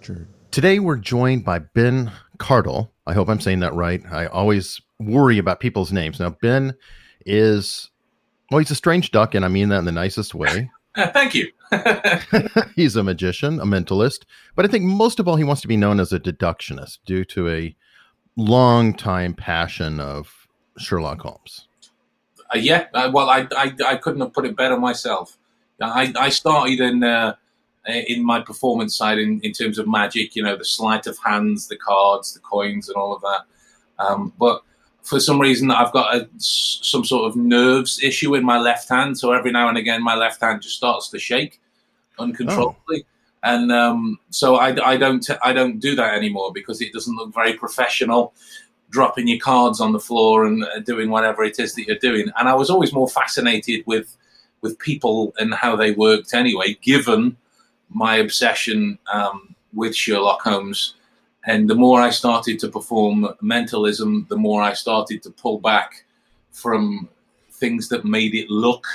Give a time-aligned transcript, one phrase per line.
[0.00, 0.26] Unstructured.
[0.50, 2.90] Today we're joined by Ben Cardall.
[3.06, 4.02] I hope I'm saying that right.
[4.10, 6.20] I always worry about people's names.
[6.20, 6.74] Now, Ben
[7.26, 7.90] is,
[8.50, 10.70] well, he's a strange duck, and I mean that in the nicest way.
[10.96, 11.50] Uh, thank you.
[12.76, 14.24] he's a magician, a mentalist,
[14.56, 17.24] but I think most of all, he wants to be known as a deductionist due
[17.26, 17.76] to a
[18.36, 20.48] long time passion of
[20.78, 21.68] Sherlock Holmes.
[22.52, 25.36] Uh, yeah, uh, well, I, I, I couldn't have put it better myself.
[25.80, 27.36] I, I started in uh,
[27.90, 31.68] in my performance side in, in terms of magic, you know, the sleight of hands,
[31.68, 33.42] the cards, the coins, and all of that.
[33.98, 34.62] Um, but
[35.02, 39.18] for some reason I've got a, some sort of nerves issue in my left hand.
[39.18, 41.60] So every now and again, my left hand just starts to shake
[42.18, 43.04] uncontrollably.
[43.04, 43.06] Oh.
[43.42, 47.32] And um, so I, I don't I don't do that anymore because it doesn't look
[47.32, 48.34] very professional,
[48.90, 52.30] dropping your cards on the floor and uh, doing whatever it is that you're doing.
[52.38, 54.14] And I was always more fascinated with
[54.60, 57.36] with people and how they worked anyway, given
[57.90, 60.94] my obsession um, with Sherlock Holmes
[61.46, 66.04] and the more I started to perform mentalism, the more I started to pull back
[66.52, 67.08] from
[67.52, 68.86] things that made it look,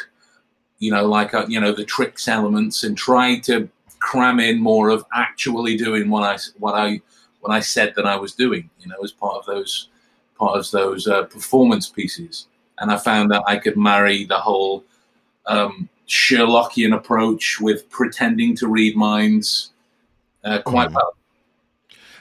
[0.79, 3.67] you know, like uh, you know the tricks elements, and try to
[3.99, 7.01] cram in more of actually doing what I what I
[7.39, 9.89] what I said that I was doing, you know, as part of those
[10.37, 12.47] part of those uh, performance pieces.
[12.77, 14.83] And I found that I could marry the whole
[15.47, 19.71] um, Sherlockian approach with pretending to read minds
[20.43, 20.95] uh, quite mm.
[20.95, 21.15] well.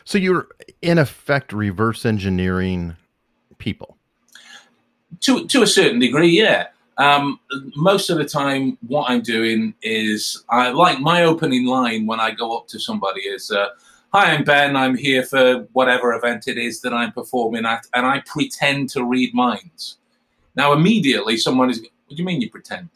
[0.05, 0.49] So you're
[0.83, 2.97] in effect reverse engineering
[3.59, 3.97] people.
[5.21, 6.69] To to a certain degree, yeah.
[6.97, 7.41] Um,
[7.75, 12.31] most of the time, what I'm doing is I like my opening line when I
[12.31, 13.69] go up to somebody is, uh,
[14.13, 14.77] "Hi, I'm Ben.
[14.77, 19.05] I'm here for whatever event it is that I'm performing at, and I pretend to
[19.05, 19.99] read minds."
[20.55, 22.91] Now, immediately, someone is, "What do you mean you pretend?"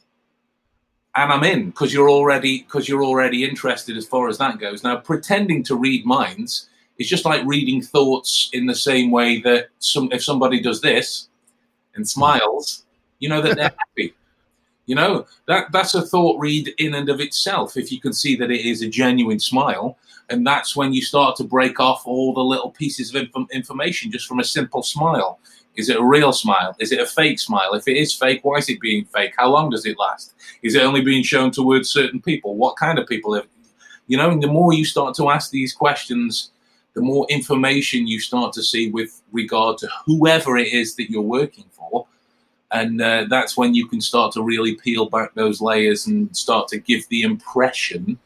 [1.17, 4.85] And I'm in because you're already because you're already interested as far as that goes.
[4.85, 9.69] Now, pretending to read minds is just like reading thoughts in the same way that
[9.79, 11.29] some if somebody does this
[11.95, 12.85] and smiles,
[13.19, 14.15] you know that they're happy.
[14.87, 17.77] You know that that's a thought read in and of itself.
[17.77, 19.99] If you can see that it is a genuine smile,
[20.31, 24.11] and that's when you start to break off all the little pieces of inf- information
[24.11, 25.41] just from a simple smile.
[25.77, 26.75] Is it a real smile?
[26.81, 27.75] Is it a fake smile?
[27.75, 29.35] If it is fake, why is it being fake?
[29.37, 30.35] How long does it last?
[30.63, 32.57] Is it only being shown towards certain people?
[32.57, 33.35] What kind of people?
[33.35, 33.47] Have,
[34.09, 36.51] you know, and the more you start to ask these questions,
[36.95, 41.23] the more information you start to see with regard to whoever it is that you're
[41.23, 42.07] working for.
[42.73, 46.69] And uh, that's when you can start to really peel back those layers and start
[46.69, 48.19] to give the impression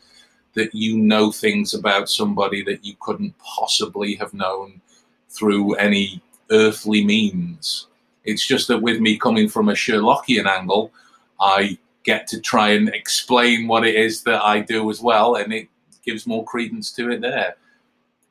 [0.54, 4.80] that you know things about somebody that you couldn't possibly have known
[5.28, 7.86] through any earthly means.
[8.24, 10.92] It's just that with me coming from a Sherlockian angle,
[11.40, 15.52] I get to try and explain what it is that I do as well, and
[15.52, 15.68] it
[16.04, 17.56] gives more credence to it there.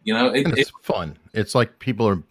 [0.03, 1.17] You know, it, it's it, fun.
[1.33, 2.23] It's like people are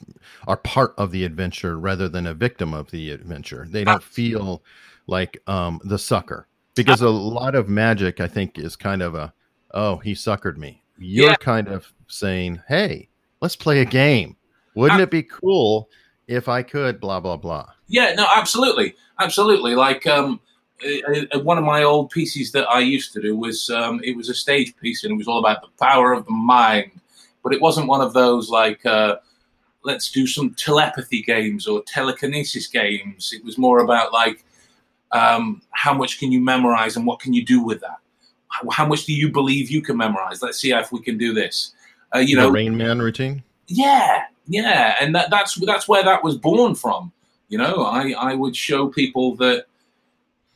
[0.48, 3.66] are part of the adventure rather than a victim of the adventure.
[3.68, 4.62] They don't feel
[5.06, 9.32] like um, the sucker because a lot of magic, I think, is kind of a
[9.72, 10.82] oh he suckered me.
[10.98, 11.36] You're yeah.
[11.36, 13.08] kind of saying, hey,
[13.40, 14.36] let's play a game.
[14.74, 15.88] Wouldn't it be cool
[16.28, 17.00] if I could?
[17.00, 17.66] Blah blah blah.
[17.88, 19.74] Yeah, no, absolutely, absolutely.
[19.74, 20.40] Like um,
[21.42, 24.34] one of my old pieces that I used to do was um, it was a
[24.34, 26.92] stage piece and it was all about the power of the mind
[27.42, 29.16] but it wasn't one of those like uh,
[29.82, 33.32] let's do some telepathy games or telekinesis games.
[33.32, 34.44] It was more about like
[35.12, 37.98] um, how much can you memorize and what can you do with that?
[38.70, 40.42] How, much do you believe you can memorize?
[40.42, 41.72] Let's see if we can do this.
[42.14, 43.42] Uh, you the know, Rain Man routine.
[43.68, 47.12] Yeah, yeah, and that, that's that's where that was born from.
[47.48, 49.66] You know, I I would show people that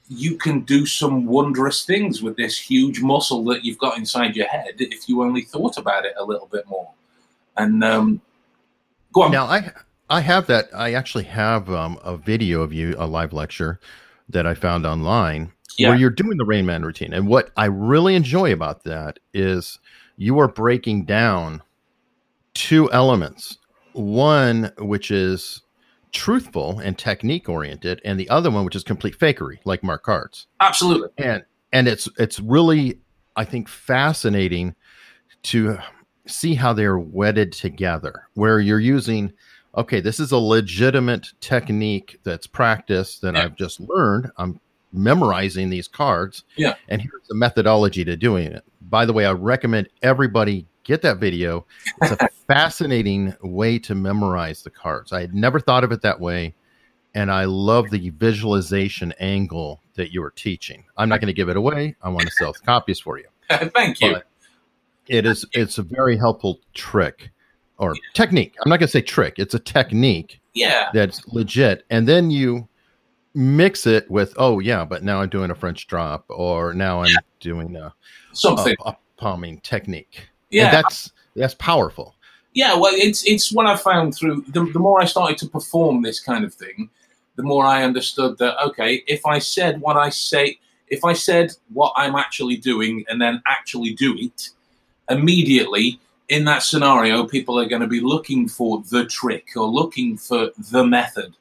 [0.09, 4.47] you can do some wondrous things with this huge muscle that you've got inside your
[4.49, 6.91] head if you only thought about it a little bit more.
[7.57, 8.21] And um,
[9.13, 9.31] go on.
[9.31, 9.73] Now, I
[10.11, 10.69] I have that.
[10.75, 13.81] I actually have um, a video of you, a live lecture
[14.29, 15.89] that I found online yeah.
[15.89, 17.13] where you're doing the Rain Man routine.
[17.13, 19.79] And what I really enjoy about that is
[20.17, 21.63] you are breaking down
[22.55, 23.59] two elements.
[23.93, 25.63] One, which is
[26.13, 30.47] truthful and technique oriented, and the other one which is complete fakery, like Mark Cards.
[30.61, 31.09] Absolutely.
[31.19, 33.01] And and it's it's really
[33.37, 34.75] I think fascinating
[35.45, 35.79] to
[36.27, 39.33] see how they're wedded together, where you're using
[39.77, 43.45] okay, this is a legitimate technique that's practiced that yeah.
[43.45, 44.31] I've just learned.
[44.37, 44.61] I'm
[44.93, 46.45] memorizing these cards.
[46.57, 46.75] Yeah.
[46.89, 48.65] And here's the methodology to doing it.
[48.81, 51.67] By the way, I recommend everybody get that video.
[52.03, 55.13] It's a fascinating way to memorize the cards.
[55.13, 56.55] I had never thought of it that way.
[57.17, 60.85] And I love the visualization angle that you are teaching.
[60.97, 61.95] I'm not going to give it away.
[62.03, 63.27] I want to sell copies for you.
[63.51, 64.15] Thank you.
[64.15, 64.27] But
[65.07, 67.31] it is it's a very helpful trick
[67.79, 68.01] or yeah.
[68.15, 68.55] technique.
[68.65, 69.35] I'm not going to say trick.
[69.39, 70.41] It's a technique.
[70.55, 70.91] Yeah.
[70.93, 71.85] That's legit.
[71.91, 72.69] And then you
[73.35, 77.09] mix it with oh yeah, but now I'm doing a French drop or now I'm
[77.09, 77.17] yeah.
[77.41, 77.93] doing a
[78.33, 80.29] something a, a palming technique.
[80.51, 80.67] Yeah.
[80.67, 82.15] And that's that's powerful.
[82.53, 86.03] Yeah, well, it's it's what I found through the, the more I started to perform
[86.03, 86.89] this kind of thing,
[87.35, 91.53] the more I understood that okay, if I said what I say, if I said
[91.73, 94.51] what I'm actually doing and then actually do it,
[95.11, 95.99] immediately
[96.29, 100.51] in that scenario, people are going to be looking for the trick or looking for
[100.71, 101.35] the method.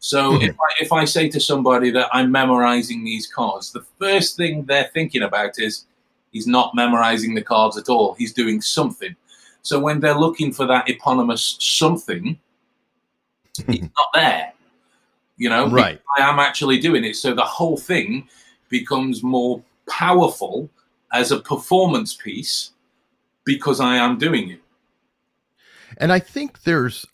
[0.00, 0.42] So mm-hmm.
[0.42, 4.64] if, I, if I say to somebody that I'm memorizing these cards, the first thing
[4.64, 5.86] they're thinking about is
[6.32, 8.14] he's not memorizing the cards at all.
[8.14, 9.14] He's doing something.
[9.62, 12.38] So when they're looking for that eponymous something,
[13.68, 14.52] it's not there.
[15.36, 16.00] You know, right?
[16.18, 17.16] I am actually doing it.
[17.16, 18.28] So the whole thing
[18.68, 20.68] becomes more powerful
[21.12, 22.72] as a performance piece
[23.44, 24.60] because I am doing it.
[25.98, 27.06] And I think there's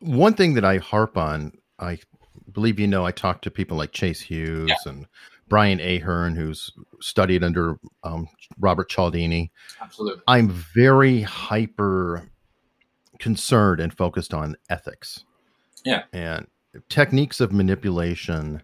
[0.00, 1.52] one thing that I harp on.
[1.78, 1.98] I
[2.52, 4.76] believe you know I talk to people like Chase Hughes yeah.
[4.86, 5.06] and
[5.48, 6.70] Brian Ahearn, who's
[7.00, 8.28] studied under um,
[8.58, 9.52] Robert Cialdini.
[9.80, 10.22] Absolutely.
[10.26, 12.28] I'm very hyper
[13.18, 15.24] concerned and focused on ethics.
[15.84, 16.04] Yeah.
[16.12, 16.46] And
[16.88, 18.62] techniques of manipulation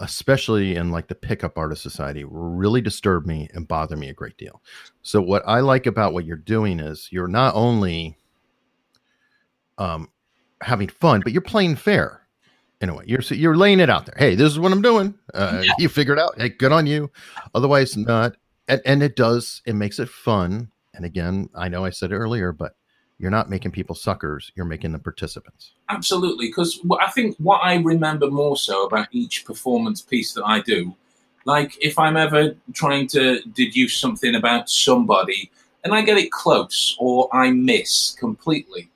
[0.00, 4.36] especially in like the pickup artist society, really disturb me and bother me a great
[4.36, 4.62] deal.
[5.02, 8.18] So what I like about what you're doing is you're not only
[9.78, 10.08] um,
[10.60, 12.26] having fun, but you're playing fair
[12.80, 13.04] in a way.
[13.06, 14.16] You're you're laying it out there.
[14.18, 15.14] Hey, this is what I'm doing.
[15.34, 15.72] Uh, yeah.
[15.78, 16.38] You figured out.
[16.38, 17.10] Hey, good on you.
[17.54, 18.36] Otherwise, not.
[18.68, 19.62] And, and it does.
[19.64, 20.70] It makes it fun.
[20.94, 22.74] And again, I know I said it earlier, but
[23.18, 25.72] you're not making people suckers you're making them participants.
[25.88, 30.60] Absolutely because i think what i remember more so about each performance piece that i
[30.60, 30.94] do
[31.44, 35.50] like if i'm ever trying to deduce something about somebody
[35.84, 38.90] and i get it close or i miss completely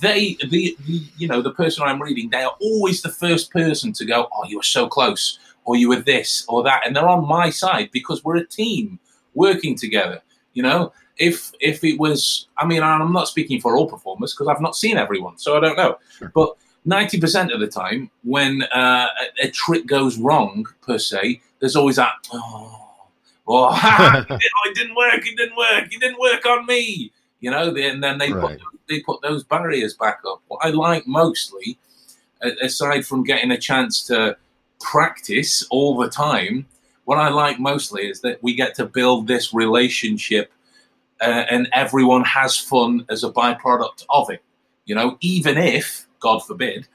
[0.00, 3.92] they the, the you know the person i'm reading they are always the first person
[3.92, 7.08] to go oh you were so close or you were this or that and they're
[7.08, 8.98] on my side because we're a team
[9.34, 10.20] working together
[10.54, 14.48] you know if if it was, I mean, I'm not speaking for all performers because
[14.48, 15.98] I've not seen everyone, so I don't know.
[16.18, 16.30] Sure.
[16.34, 19.08] But ninety percent of the time, when uh,
[19.42, 22.12] a, a, trick goes wrong per se, there's always that.
[22.32, 23.06] Oh,
[23.48, 25.26] oh, it didn't work!
[25.26, 25.84] It didn't work!
[25.92, 27.12] It didn't work on me!
[27.40, 28.58] You know, and then they right.
[28.58, 30.42] put they put those barriers back up.
[30.48, 31.78] What I like mostly,
[32.62, 34.36] aside from getting a chance to
[34.80, 36.66] practice all the time,
[37.04, 40.52] what I like mostly is that we get to build this relationship
[41.20, 44.42] uh, and everyone has fun as a byproduct of it.
[44.84, 46.86] You know, even if, God forbid,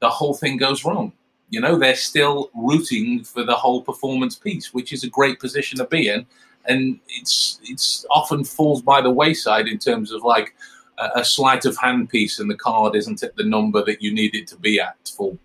[0.00, 1.12] the whole thing goes wrong.
[1.50, 5.78] You know, they're still rooting for the whole performance piece, which is a great position
[5.78, 6.26] to be in.
[6.66, 10.54] And it's it's often falls by the wayside in terms of like
[10.98, 14.12] a, a sleight of hand piece, and the card isn't at the number that you
[14.12, 15.38] need it to be at for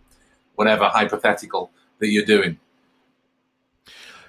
[0.56, 2.60] whatever hypothetical that you're doing.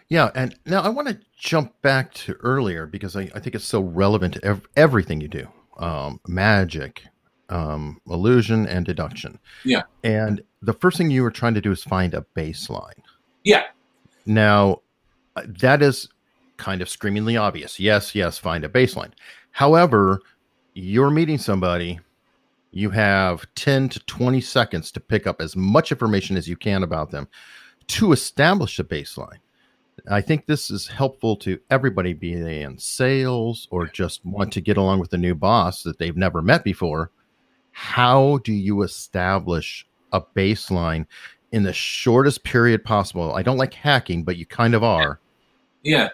[0.08, 3.64] Yeah, and now I want to jump back to earlier because I, I think it's
[3.64, 5.48] so relevant to ev- everything you do
[5.78, 7.02] um, magic,
[7.48, 9.38] um, illusion, and deduction.
[9.64, 9.82] Yeah.
[10.02, 13.02] And the first thing you were trying to do is find a baseline.
[13.44, 13.64] Yeah.
[14.26, 14.82] Now,
[15.36, 16.08] uh, that is
[16.56, 17.80] kind of screamingly obvious.
[17.80, 19.12] Yes, yes, find a baseline.
[19.50, 20.20] However,
[20.74, 22.00] you're meeting somebody,
[22.70, 26.82] you have 10 to 20 seconds to pick up as much information as you can
[26.82, 27.28] about them
[27.86, 29.38] to establish a baseline.
[30.08, 34.60] I think this is helpful to everybody, be they in sales or just want to
[34.60, 37.10] get along with a new boss that they've never met before.
[37.72, 41.06] How do you establish a baseline
[41.52, 43.34] in the shortest period possible?
[43.34, 45.20] I don't like hacking, but you kind of are.
[45.82, 46.10] Yeah.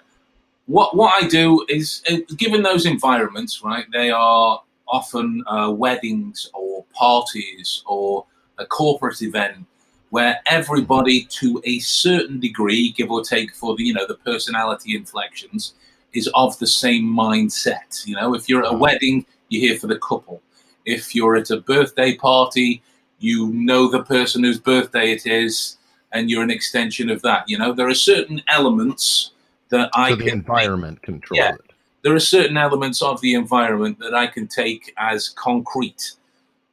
[0.66, 3.86] What what I do is, uh, given those environments, right?
[3.92, 8.24] They are often uh, weddings or parties or
[8.58, 9.66] a corporate event
[10.10, 14.94] where everybody to a certain degree give or take for the you know the personality
[14.94, 15.74] inflections
[16.12, 18.34] is of the same mindset you know?
[18.34, 20.42] If you're at a wedding you're here for the couple.
[20.84, 22.82] If you're at a birthday party
[23.18, 25.76] you know the person whose birthday it is
[26.12, 27.72] and you're an extension of that you know?
[27.72, 29.30] There are certain elements
[29.70, 31.72] that so i the can environment control yeah, it.
[32.02, 36.12] There are certain elements of the environment that i can take as concrete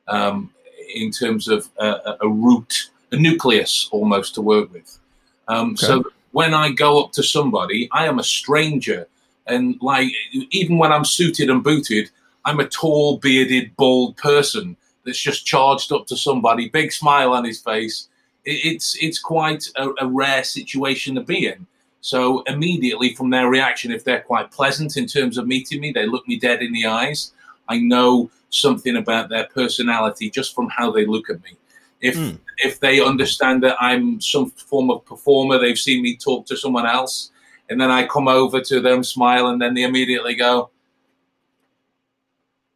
[0.07, 0.51] um,
[0.95, 4.99] in terms of a, a route a nucleus almost to work with.
[5.47, 5.85] Um, okay.
[5.85, 9.07] So when I go up to somebody, I am a stranger,
[9.45, 10.11] and like
[10.51, 12.09] even when I'm suited and booted,
[12.45, 17.45] I'm a tall, bearded, bald person that's just charged up to somebody, big smile on
[17.45, 18.09] his face.
[18.45, 21.65] It's it's quite a, a, rare situation to be in.
[22.01, 26.05] So immediately from their reaction, if they're quite pleasant in terms of meeting me, they
[26.05, 27.33] look me dead in the eyes.
[27.67, 31.57] I know something about their personality just from how they look at me.
[32.01, 32.37] If mm.
[32.57, 36.85] if they understand that I'm some form of performer, they've seen me talk to someone
[36.85, 37.31] else,
[37.69, 40.69] and then I come over to them, smile, and then they immediately go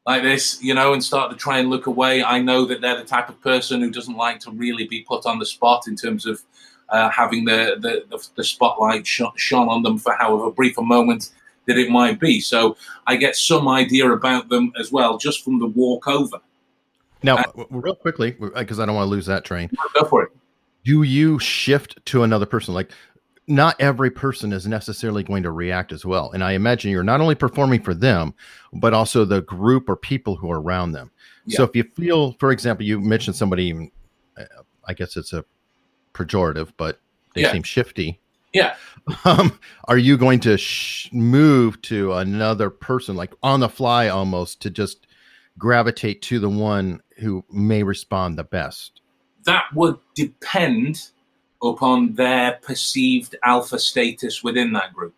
[0.06, 2.24] like this, you know, and start to try and look away.
[2.24, 5.26] I know that they're the type of person who doesn't like to really be put
[5.26, 6.42] on the spot in terms of
[6.90, 10.82] uh, having the, the, the, the spotlight sh- shone on them for however brief a
[10.82, 11.32] moment
[11.68, 12.40] that it might be.
[12.40, 12.76] So
[13.06, 16.42] I get some idea about them as well just from the walk over.
[17.24, 19.70] Now, uh, real quickly, because I don't want to lose that train.
[19.94, 20.32] Go for it.
[20.84, 22.74] Do you shift to another person?
[22.74, 22.92] Like,
[23.48, 26.32] not every person is necessarily going to react as well.
[26.32, 28.34] And I imagine you're not only performing for them,
[28.74, 31.12] but also the group or people who are around them.
[31.46, 31.58] Yeah.
[31.58, 33.92] So if you feel, for example, you mentioned somebody,
[34.38, 34.44] uh,
[34.86, 35.44] I guess it's a
[36.14, 37.00] pejorative, but
[37.36, 37.52] they yeah.
[37.52, 38.20] seem shifty.
[38.54, 38.76] Yeah.
[39.26, 44.62] Um, are you going to sh- move to another person, like on the fly almost,
[44.62, 45.08] to just
[45.58, 49.02] gravitate to the one who may respond the best?
[49.46, 51.10] That would depend
[51.64, 55.14] upon their perceived alpha status within that group.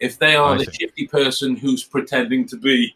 [0.00, 2.94] If they are the shifty person who's pretending to be,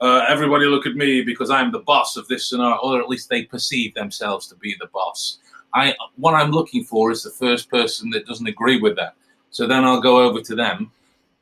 [0.00, 3.28] uh, everybody look at me because I'm the boss of this scenario, or at least
[3.28, 5.38] they perceive themselves to be the boss.
[5.74, 9.14] I what I'm looking for is the first person that doesn't agree with that.
[9.50, 10.90] So then I'll go over to them.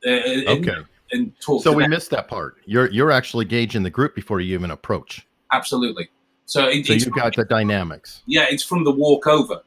[0.05, 0.09] Uh,
[0.47, 0.77] okay.
[1.11, 1.63] And, talk.
[1.63, 1.91] So we them.
[1.91, 2.57] missed that part.
[2.65, 5.27] You're you're actually gauging the group before you even approach.
[5.51, 6.09] Absolutely.
[6.45, 8.23] So, it, so you've got the dynamics.
[8.25, 9.61] Yeah, it's from the walk over.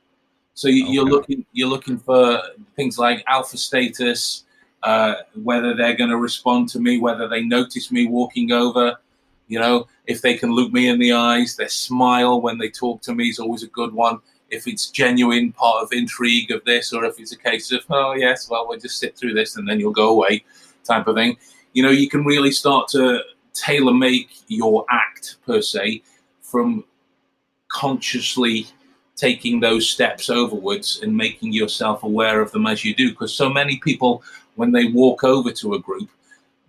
[0.55, 2.41] So you, are looking you're looking for
[2.77, 4.45] things like alpha status,
[4.83, 8.97] uh, whether they're going to respond to me, whether they notice me walking over.
[9.49, 13.03] You know, if they can look me in the eyes, their smile when they talk
[13.03, 14.21] to me is always a good one
[14.51, 18.15] if it's genuine part of intrigue of this, or if it's a case of, oh,
[18.15, 20.45] yes, well, we'll just sit through this and then you'll go away
[20.85, 21.37] type of thing.
[21.73, 23.23] You know, you can really start to
[23.53, 26.03] tailor make your act per se
[26.43, 26.85] from
[27.69, 28.67] consciously
[29.17, 33.11] taking those steps overwards and making yourself aware of them as you do.
[33.11, 34.23] Because so many people,
[34.57, 36.11] when they walk over to a group,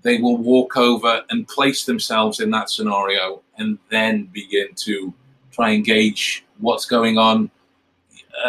[0.01, 5.13] they will walk over and place themselves in that scenario and then begin to
[5.51, 7.49] try and gauge what's going on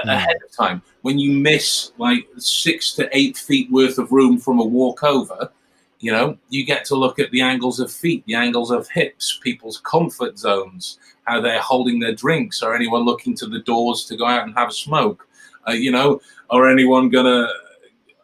[0.05, 0.13] mm.
[0.13, 0.83] ahead of time.
[1.03, 5.51] When you miss like six to eight feet worth of room from a walkover,
[6.01, 9.39] you know, you get to look at the angles of feet, the angles of hips,
[9.43, 14.17] people's comfort zones, how they're holding their drinks, or anyone looking to the doors to
[14.17, 15.27] go out and have a smoke,
[15.69, 17.49] uh, you know, or anyone gonna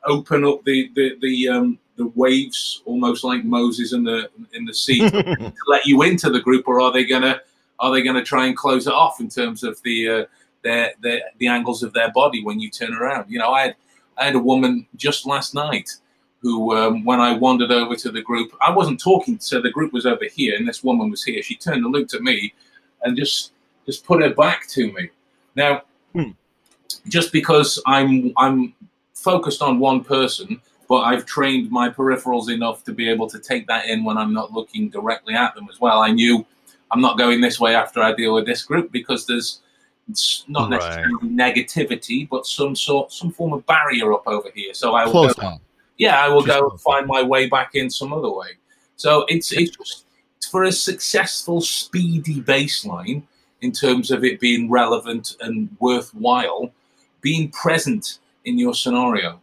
[0.04, 4.74] open up the the the um, the waves almost like Moses in the in the
[4.74, 7.40] sea to let you into the group, or are they gonna
[7.80, 10.24] are they gonna try and close it off in terms of the uh,
[10.62, 13.30] their, their the angles of their body when you turn around.
[13.30, 13.76] You know, I had
[14.18, 15.90] I had a woman just last night
[16.42, 19.38] who, um, when I wandered over to the group, I wasn't talking.
[19.38, 21.42] So the group was over here, and this woman was here.
[21.42, 22.52] She turned and looked at me,
[23.02, 23.52] and just
[23.86, 25.10] just put her back to me.
[25.54, 25.82] Now,
[26.12, 26.30] hmm.
[27.08, 28.74] just because I'm I'm
[29.14, 33.66] focused on one person, but I've trained my peripherals enough to be able to take
[33.68, 36.00] that in when I'm not looking directly at them as well.
[36.00, 36.44] I knew
[36.90, 39.60] I'm not going this way after I deal with this group because there's
[40.08, 41.54] it's not necessarily right.
[41.56, 44.74] negativity, but some sort, some form of barrier up over here.
[44.74, 45.60] So I will Close go,
[45.98, 48.48] yeah, I will Just go find my way back in some other way.
[48.96, 50.04] So it's it's just
[50.50, 53.22] for a successful, speedy baseline
[53.60, 56.72] in terms of it being relevant and worthwhile,
[57.20, 59.40] being present in your scenario.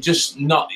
[0.00, 0.70] Just not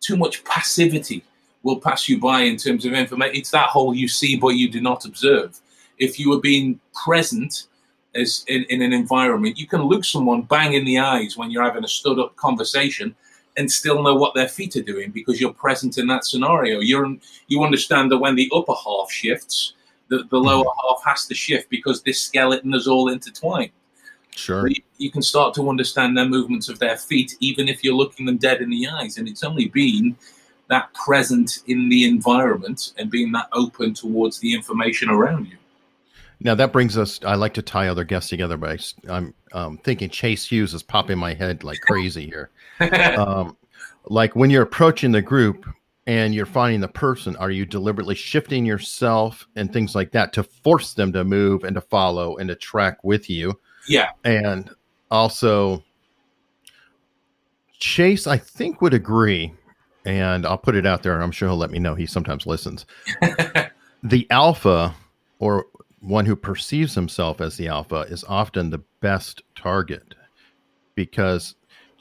[0.00, 1.24] too much passivity
[1.62, 3.36] will pass you by in terms of information.
[3.36, 5.58] It's that whole you see but you do not observe.
[5.98, 7.66] If you are being present
[8.14, 9.58] as in, in an environment.
[9.58, 13.14] You can look someone bang in the eyes when you're having a stood up conversation
[13.60, 16.80] and still know what their feet are doing because you're present in that scenario.
[16.80, 17.14] You're
[17.46, 19.74] you understand that when the upper half shifts,
[20.08, 20.88] the, the lower mm-hmm.
[20.88, 23.70] half has to shift because this skeleton is all intertwined.
[24.34, 24.66] Sure.
[24.66, 28.24] You, you, can start to understand their movements of their feet, even if you're looking
[28.24, 29.18] them dead in the eyes.
[29.18, 30.16] And it's only been
[30.68, 35.58] that present in the environment and being that open towards the information around you.
[36.40, 37.20] Now that brings us.
[37.24, 40.82] I like to tie other guests together, but I, am um, thinking Chase Hughes is
[40.82, 42.50] popping my head like crazy here.
[43.18, 43.56] um,
[44.06, 45.66] like when you're approaching the group
[46.06, 50.42] and you're finding the person, are you deliberately shifting yourself and things like that to
[50.42, 53.58] force them to move and to follow and to track with you?
[53.86, 54.70] Yeah, and
[55.10, 55.82] also
[57.80, 59.52] Chase, I think would agree,
[60.04, 61.94] and I'll put it out there, I'm sure he'll let me know.
[61.94, 62.86] He sometimes listens.
[64.02, 64.94] the alpha
[65.38, 65.66] or
[66.00, 70.14] one who perceives himself as the alpha is often the best target
[70.94, 71.54] because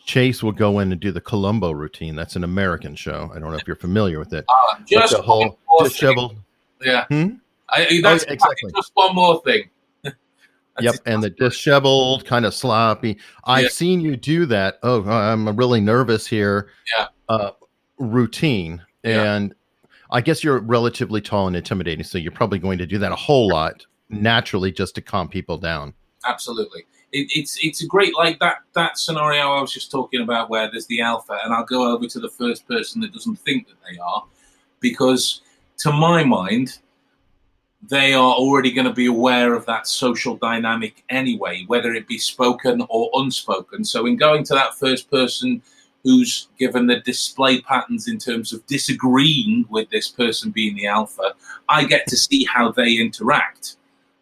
[0.06, 2.16] Chase will go in and do the Columbo routine.
[2.16, 3.32] That's an American show.
[3.34, 4.46] I don't know if you're familiar with it.
[4.48, 6.38] Uh, just the whole disheveled.
[6.82, 7.06] Yeah.
[7.06, 7.36] Hmm?
[7.70, 8.72] I, that's oh, exactly.
[8.76, 9.70] Just one more thing.
[10.80, 13.20] yep, and the disheveled, kind of sloppy.
[13.44, 13.70] I've yeah.
[13.70, 14.80] seen you do that.
[14.82, 16.70] Oh, I'm really nervous here.
[16.98, 17.08] Yeah.
[17.28, 17.52] Uh,
[18.00, 19.36] routine, yeah.
[19.36, 19.54] and
[20.12, 23.16] I guess you're relatively tall and intimidating, so you're probably going to do that a
[23.16, 25.94] whole lot naturally just to calm people down.
[26.26, 26.86] Absolutely.
[27.12, 30.70] It, it's it's a great like that that scenario I was just talking about where
[30.70, 33.78] there's the alpha and I'll go over to the first person that doesn't think that
[33.90, 34.24] they are
[34.80, 35.42] because
[35.80, 36.80] to my mind
[37.82, 42.20] they are already going to be aware of that social dynamic anyway whether it be
[42.20, 45.64] spoken or unspoken so in going to that first person
[46.04, 51.34] who's given the display patterns in terms of disagreeing with this person being the alpha
[51.68, 53.78] I get to see how they interact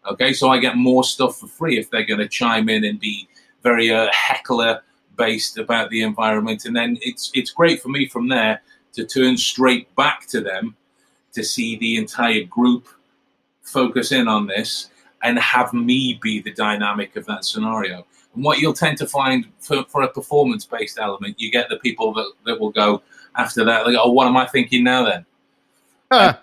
[0.09, 2.99] Okay, so I get more stuff for free if they're going to chime in and
[2.99, 3.27] be
[3.61, 4.81] very uh, heckler
[5.17, 8.61] based about the environment, and then it's it's great for me from there
[8.93, 10.75] to turn straight back to them
[11.33, 12.87] to see the entire group
[13.63, 14.89] focus in on this
[15.23, 18.05] and have me be the dynamic of that scenario.
[18.37, 21.77] And what you'll tend to find for, for a performance based element, you get the
[21.77, 23.01] people that, that will go
[23.35, 25.25] after that, like, oh, what am I thinking now then?
[26.29, 26.37] and,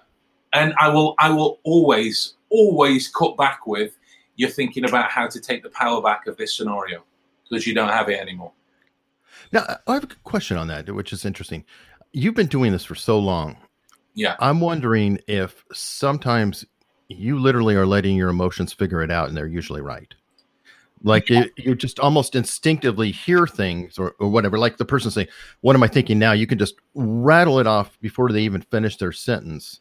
[0.52, 3.96] and I will I will always always cut back with
[4.34, 7.04] you're thinking about how to take the power back of this scenario
[7.48, 8.50] because you don't have it anymore.
[9.52, 11.64] Now, I have a question on that, which is interesting.
[12.12, 13.56] You've been doing this for so long.
[14.14, 14.34] Yeah.
[14.40, 16.64] I'm wondering if sometimes
[17.08, 20.12] you literally are letting your emotions figure it out and they're usually right.
[21.04, 21.44] Like yeah.
[21.58, 24.58] you, you just almost instinctively hear things or, or whatever.
[24.58, 25.28] Like the person saying,
[25.60, 26.32] What am I thinking now?
[26.32, 29.80] You can just rattle it off before they even finish their sentence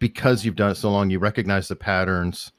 [0.00, 2.52] because you've done it so long, you recognize the patterns.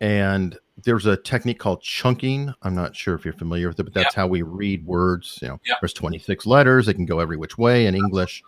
[0.00, 2.54] And there's a technique called chunking.
[2.62, 5.38] I'm not sure if you're familiar with it, but that's how we read words.
[5.42, 8.42] You know, there's 26 letters; they can go every which way in English.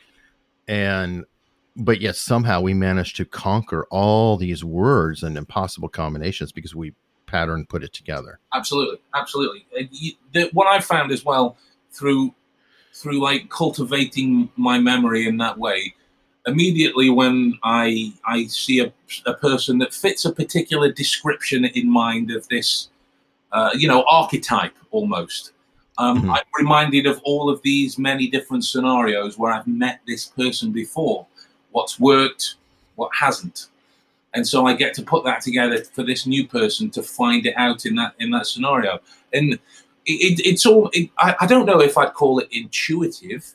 [0.66, 1.26] And
[1.76, 6.94] but yet somehow we managed to conquer all these words and impossible combinations because we
[7.32, 8.38] pattern put it together.
[8.54, 9.66] Absolutely, absolutely.
[10.52, 11.56] What I've found as well
[11.90, 12.34] through
[12.94, 15.94] through like cultivating my memory in that way
[16.46, 18.92] immediately when I I see a,
[19.26, 22.88] a person that fits a particular description in mind of this,
[23.52, 25.52] uh, you know, archetype almost.
[25.98, 26.30] Um, mm-hmm.
[26.30, 31.26] I'm reminded of all of these many different scenarios where I've met this person before.
[31.70, 32.56] What's worked,
[32.96, 33.68] what hasn't,
[34.34, 37.54] and so I get to put that together for this new person to find it
[37.56, 38.98] out in that in that scenario.
[39.32, 39.60] And it,
[40.06, 40.90] it, it's all.
[40.92, 43.54] It, I, I don't know if I'd call it intuitive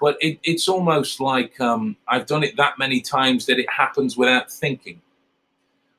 [0.00, 4.16] but it, it's almost like um, I've done it that many times that it happens
[4.16, 5.00] without thinking.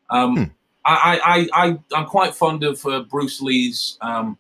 [0.10, 0.44] Um, hmm.
[0.86, 3.98] I, I, I, I'm quite fond of uh, Bruce Lee's.
[4.02, 4.38] Um,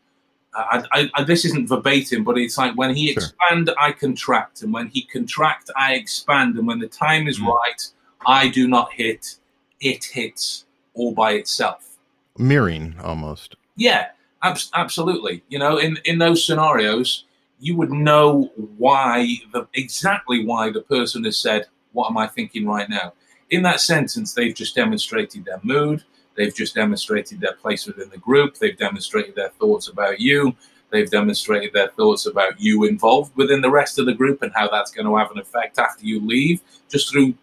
[0.55, 3.23] I, I, this isn't verbatim, but it's like when he sure.
[3.23, 7.49] expand, I contract, and when he contract, I expand, and when the time is hmm.
[7.49, 7.87] right,
[8.25, 9.35] I do not hit;
[9.81, 11.97] it hits all by itself.
[12.37, 13.55] Mirroring, almost.
[13.75, 14.09] Yeah,
[14.43, 15.43] ab- absolutely.
[15.49, 17.25] You know, in in those scenarios,
[17.59, 22.65] you would know why the exactly why the person has said, "What am I thinking
[22.65, 23.13] right now?"
[23.49, 26.03] In that sentence, they've just demonstrated their mood.
[26.35, 28.55] They've just demonstrated their place within the group.
[28.55, 30.55] They've demonstrated their thoughts about you.
[30.89, 34.69] They've demonstrated their thoughts about you involved within the rest of the group and how
[34.69, 37.33] that's going to have an effect after you leave, just through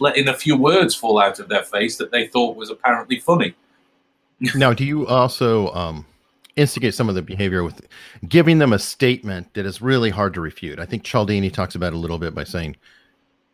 [0.00, 3.54] letting a few words fall out of their face that they thought was apparently funny.
[4.54, 6.06] now, do you also um,
[6.58, 7.86] instigate some of the behavior with
[8.28, 10.80] giving them a statement that is really hard to refute.
[10.80, 12.76] I think Cialdini talks about it a little bit by saying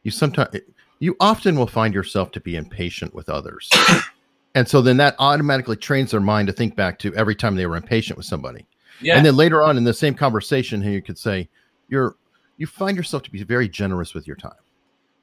[0.02, 0.56] you sometimes
[1.00, 3.70] you often will find yourself to be impatient with others.
[4.54, 7.66] and so then that automatically trains their mind to think back to every time they
[7.66, 8.66] were impatient with somebody.
[9.00, 9.16] Yeah.
[9.16, 11.48] And then later on in the same conversation, you could say,
[11.88, 12.16] You're
[12.56, 14.52] you find yourself to be very generous with your time.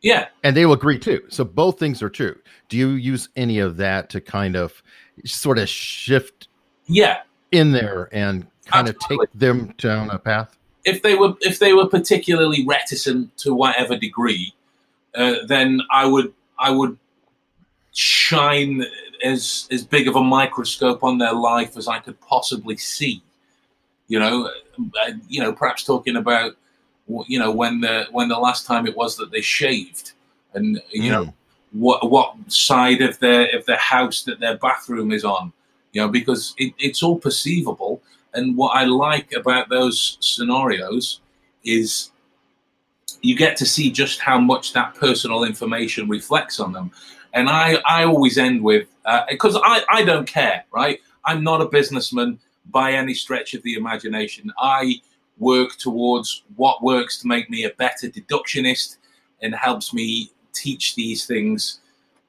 [0.01, 0.27] Yeah.
[0.43, 1.21] And they will agree too.
[1.29, 2.37] So both things are true.
[2.69, 4.81] Do you use any of that to kind of
[5.25, 6.47] sort of shift
[6.87, 9.25] yeah in there and kind Absolutely.
[9.25, 10.57] of take them down a path?
[10.83, 14.53] If they were if they were particularly reticent to whatever degree,
[15.13, 16.97] uh, then I would I would
[17.93, 18.85] shine
[19.23, 23.21] as as big of a microscope on their life as I could possibly see.
[24.07, 26.55] You know, uh, you know, perhaps talking about
[27.27, 30.13] you know when the when the last time it was that they shaved,
[30.53, 31.09] and you mm.
[31.09, 31.79] know hmm.
[31.79, 35.51] what what side of their of their house that their bathroom is on
[35.91, 38.01] you know, because it, it's all perceivable.
[38.33, 41.19] And what I like about those scenarios
[41.63, 42.11] is
[43.21, 46.91] you get to see just how much that personal information reflects on them.
[47.33, 48.87] And I, I always end with,
[49.29, 50.99] because uh, I, I don't care, right?
[51.25, 52.39] I'm not a businessman
[52.71, 54.51] by any stretch of the imagination.
[54.57, 55.01] I
[55.41, 58.97] work towards what works to make me a better deductionist
[59.41, 61.82] and helps me teach these things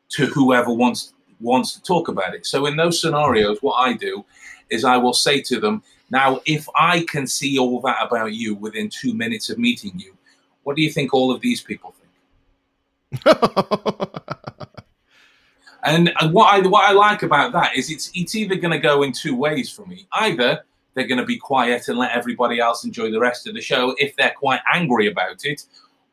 [0.08, 2.46] to whoever wants wants to talk about it.
[2.46, 4.24] So in those scenarios, what I do
[4.70, 8.54] is I will say to them, now if I can see all that about you
[8.54, 10.14] within two minutes of meeting you,
[10.62, 11.94] what do you think all of these people
[13.12, 13.26] think?
[15.84, 18.78] and, and what I what I like about that is it's it's either going to
[18.78, 20.06] go in two ways for me.
[20.12, 23.60] Either they're going to be quiet and let everybody else enjoy the rest of the
[23.60, 25.64] show if they're quite angry about it,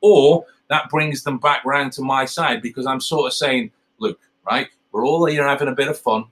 [0.01, 4.19] or that brings them back round to my side because I'm sort of saying, look,
[4.49, 6.25] right, we're all here having a bit of fun.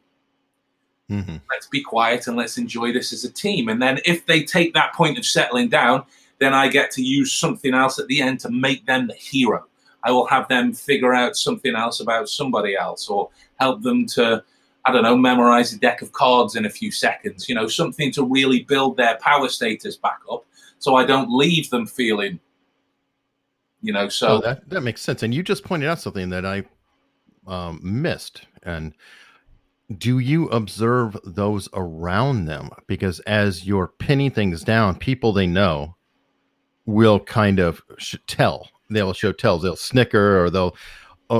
[1.09, 1.37] Mm-hmm.
[1.49, 3.69] Let's be quiet and let's enjoy this as a team.
[3.69, 6.03] And then if they take that point of settling down,
[6.39, 9.65] then I get to use something else at the end to make them the hero.
[10.03, 13.29] I will have them figure out something else about somebody else or
[13.59, 14.43] help them to,
[14.87, 18.11] I don't know, memorize a deck of cards in a few seconds, you know, something
[18.13, 20.45] to really build their power status back up
[20.79, 22.39] so I don't leave them feeling,
[23.81, 24.27] you know, so.
[24.27, 25.23] Oh, that, that makes sense.
[25.23, 26.63] And you just pointed out something that I
[27.47, 28.45] um, missed.
[28.63, 28.93] And
[29.97, 32.69] do you observe those around them?
[32.87, 35.95] Because as you're pinning things down, people they know
[36.85, 38.69] will kind of sh- tell.
[38.89, 39.63] They'll show tells.
[39.63, 40.75] They'll snicker or they'll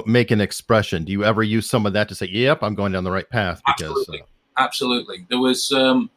[0.06, 1.04] make an expression.
[1.04, 3.30] Do you ever use some of that to say, "Yep, I'm going down the right
[3.30, 3.62] path"?
[3.66, 4.26] Because absolutely, uh,
[4.58, 5.26] absolutely.
[5.30, 6.10] There was, um,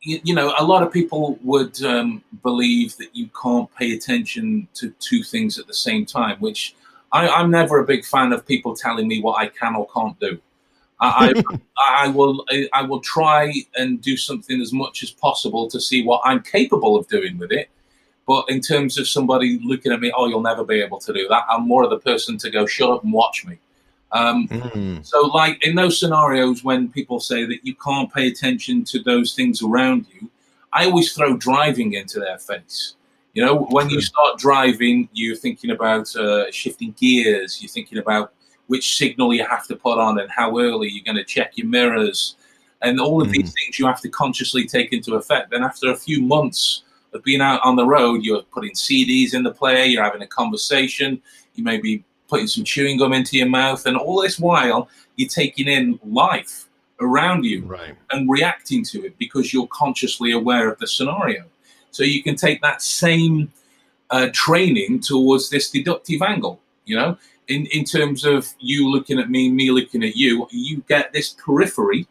[0.00, 4.68] you, you, know, a lot of people would um, believe that you can't pay attention
[4.74, 6.74] to two things at the same time, which
[7.12, 10.18] I, I'm never a big fan of people telling me what I can or can't
[10.18, 10.40] do.
[11.00, 11.42] I,
[11.78, 16.22] I, will I will try and do something as much as possible to see what
[16.24, 17.68] I'm capable of doing with it.
[18.26, 21.26] But in terms of somebody looking at me, oh, you'll never be able to do
[21.28, 21.44] that.
[21.50, 23.58] I'm more of the person to go, shut up and watch me.
[24.12, 25.04] Um, mm.
[25.04, 29.34] So, like in those scenarios when people say that you can't pay attention to those
[29.34, 30.30] things around you,
[30.72, 32.94] I always throw driving into their face.
[33.34, 37.62] You know, when you start driving, you're thinking about uh, shifting gears.
[37.62, 38.34] You're thinking about
[38.66, 41.66] which signal you have to put on and how early you're going to check your
[41.66, 42.36] mirrors,
[42.82, 43.32] and all of mm.
[43.32, 45.50] these things you have to consciously take into effect.
[45.50, 46.82] Then, after a few months
[47.12, 50.26] of being out on the road, you're putting CDs in the player, you're having a
[50.26, 51.20] conversation,
[51.54, 55.28] you may be putting some chewing gum into your mouth, and all this while you're
[55.28, 56.68] taking in life
[57.00, 57.94] around you right.
[58.10, 61.44] and reacting to it because you're consciously aware of the scenario.
[61.90, 63.52] So you can take that same
[64.10, 66.60] uh, training towards this deductive angle.
[66.84, 70.82] You know, in in terms of you looking at me, me looking at you, you
[70.88, 72.06] get this periphery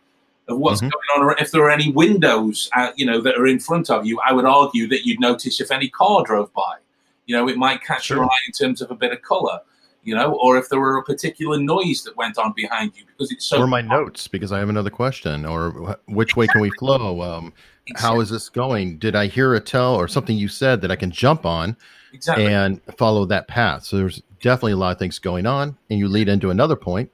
[0.47, 0.89] of what's mm-hmm.
[0.89, 1.35] going on.
[1.39, 4.33] If there are any windows, uh, you know, that are in front of you, I
[4.33, 6.77] would argue that you'd notice if any car drove by.
[7.25, 8.17] You know, it might catch sure.
[8.17, 9.59] your eye in terms of a bit of color.
[10.03, 13.31] You know, or if there were a particular noise that went on behind you because
[13.31, 13.61] it's so.
[13.61, 15.45] Or my notes because I have another question.
[15.45, 17.21] Or which way can we flow?
[17.21, 17.53] Um,
[17.87, 18.07] Exactly.
[18.07, 18.99] How is this going?
[18.99, 21.75] Did I hear a tell or something you said that I can jump on
[22.13, 22.47] exactly.
[22.47, 23.83] and follow that path?
[23.83, 25.77] So there's definitely a lot of things going on.
[25.89, 27.11] And you lead into another point.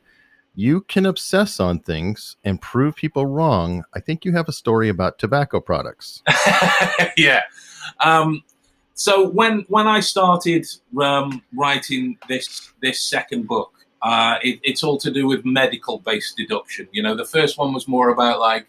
[0.60, 3.84] You can obsess on things and prove people wrong.
[3.94, 6.24] I think you have a story about tobacco products.
[7.16, 7.44] yeah.
[8.00, 8.44] Um,
[8.96, 10.66] so when when I started
[11.00, 16.36] um, writing this this second book, uh, it, it's all to do with medical based
[16.38, 16.88] deduction.
[16.92, 18.66] You know, the first one was more about like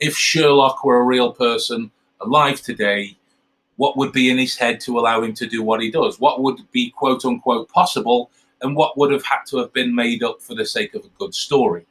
[0.00, 1.90] if Sherlock were a real person
[2.22, 3.18] alive today,
[3.76, 6.18] what would be in his head to allow him to do what he does?
[6.18, 8.30] What would be quote unquote possible,
[8.62, 11.10] and what would have had to have been made up for the sake of a
[11.18, 11.86] good story?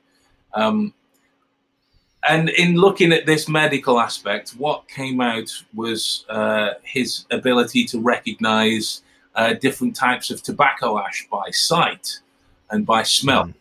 [0.53, 0.93] Um,
[2.27, 7.99] and in looking at this medical aspect, what came out was uh, his ability to
[7.99, 9.01] recognize
[9.35, 12.19] uh, different types of tobacco ash by sight
[12.71, 13.45] and by smell.
[13.45, 13.53] Mm.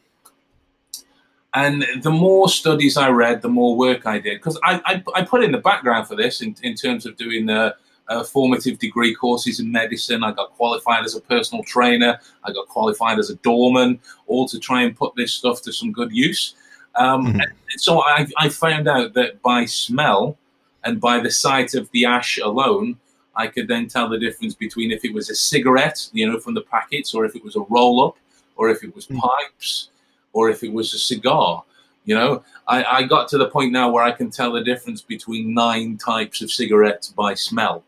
[1.55, 4.39] And the more studies I read, the more work I did.
[4.39, 7.47] Because I, I, I, put in the background for this in, in terms of doing
[7.47, 7.77] the
[8.09, 10.23] uh, formative degree courses in medicine.
[10.23, 12.19] I got qualified as a personal trainer.
[12.45, 15.93] I got qualified as a doorman, all to try and put this stuff to some
[15.93, 16.55] good use.
[16.95, 17.41] Um, mm-hmm.
[17.77, 20.39] So I, I found out that by smell
[20.85, 22.97] and by the sight of the ash alone,
[23.35, 26.55] I could then tell the difference between if it was a cigarette, you know, from
[26.55, 28.17] the packets, or if it was a roll up,
[28.57, 29.19] or if it was mm-hmm.
[29.19, 29.91] pipes
[30.37, 31.65] or if it was a cigar.
[32.05, 35.01] You know, I, I got to the point now where I can tell the difference
[35.01, 37.83] between nine types of cigarettes by smell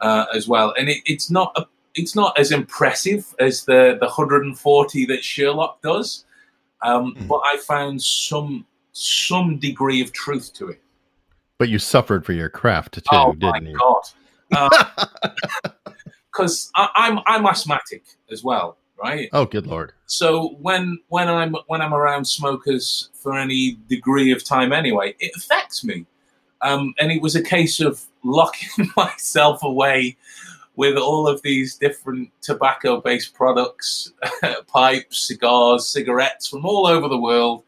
[0.00, 4.06] uh, as well, and it, it's not a, it's not as impressive as the the
[4.06, 6.24] 140 that Sherlock does,
[6.82, 7.26] um, mm.
[7.28, 10.80] but I found some some degree of truth to it.
[11.58, 13.78] But you suffered for your craft too, oh, didn't you?
[16.30, 19.28] Because uh, I'm I'm asthmatic as well, right?
[19.32, 19.92] Oh, good lord!
[20.06, 25.32] So when when I'm when I'm around smokers for any degree of time anyway, it
[25.36, 26.06] affects me.
[26.62, 30.16] Um, and it was a case of locking myself away
[30.76, 34.12] with all of these different tobacco based products,
[34.66, 37.64] pipes, cigars, cigarettes from all over the world,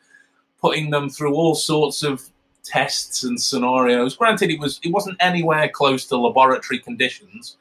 [0.61, 2.23] putting them through all sorts of
[2.65, 4.15] tests and scenarios.
[4.15, 7.57] Granted, it was it wasn't anywhere close to laboratory conditions,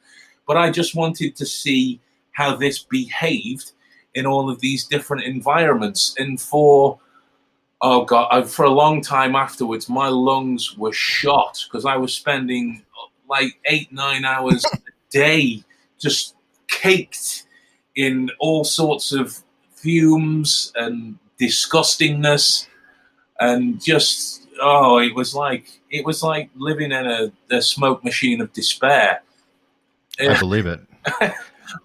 [0.46, 2.00] but I just wanted to see
[2.32, 3.72] how this behaved
[4.14, 6.14] in all of these different environments.
[6.18, 6.98] And for
[7.80, 12.14] oh god, I, for a long time afterwards, my lungs were shot because I was
[12.14, 12.82] spending
[13.28, 14.78] like eight nine hours a
[15.10, 15.62] day
[15.98, 16.34] just
[16.68, 17.44] caked
[17.96, 19.38] in all sorts of
[19.74, 22.66] fumes and disgustingness
[23.40, 28.40] and just oh, it was like it was like living in a, a smoke machine
[28.40, 29.22] of despair.
[30.20, 30.80] I believe it.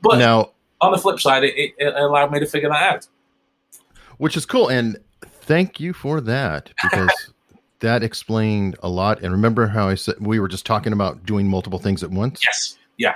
[0.02, 0.52] but now,
[0.82, 3.08] on the flip side, it, it, allowed me to figure that out,
[4.18, 4.70] which is cool.
[4.70, 4.98] And
[5.44, 7.12] thank you for that because
[7.80, 9.22] that explained a lot.
[9.22, 12.42] And remember how I said we were just talking about doing multiple things at once?
[12.44, 12.78] Yes.
[12.98, 13.16] Yeah.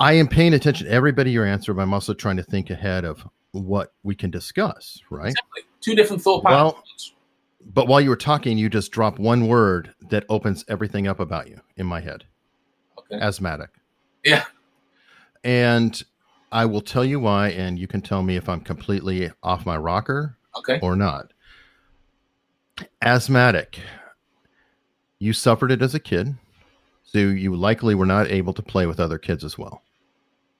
[0.00, 3.04] I am paying attention to everybody you answer, but I'm also trying to think ahead
[3.04, 5.00] of what we can discuss.
[5.10, 5.28] Right.
[5.28, 5.62] Exactly.
[5.80, 6.72] Two different thought patterns.
[6.72, 6.84] Well,
[7.72, 11.48] but while you were talking, you just dropped one word that opens everything up about
[11.48, 12.24] you in my head.
[12.98, 13.16] Okay.
[13.20, 13.70] Asthmatic.
[14.24, 14.44] Yeah.
[15.44, 16.02] And
[16.50, 19.76] I will tell you why, and you can tell me if I'm completely off my
[19.76, 20.78] rocker okay.
[20.82, 21.32] or not.
[23.02, 23.78] Asthmatic.
[25.18, 26.34] You suffered it as a kid,
[27.04, 29.82] so you likely were not able to play with other kids as well,